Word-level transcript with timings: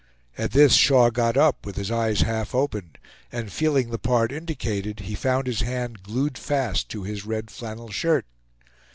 At 0.35 0.49
this 0.49 0.73
Shaw 0.73 1.11
got 1.11 1.37
up, 1.37 1.63
with 1.63 1.75
his 1.75 1.91
eyes 1.91 2.21
half 2.21 2.55
opened, 2.55 2.97
and 3.31 3.51
feeling 3.51 3.91
the 3.91 3.99
part 3.99 4.31
indicated, 4.31 5.01
he 5.01 5.13
found 5.13 5.45
his 5.45 5.61
hand 5.61 6.01
glued 6.01 6.39
fast 6.39 6.89
to 6.89 7.03
his 7.03 7.23
red 7.27 7.51
flannel 7.51 7.91
shirt. 7.91 8.25